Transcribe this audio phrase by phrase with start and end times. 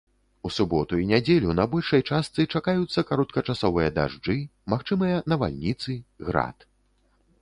[0.47, 4.37] У суботу і нядзелю на большай частцы чакаюцца кароткачасовыя дажджы,
[4.75, 5.91] магчымыя навальніцы,
[6.31, 6.57] град.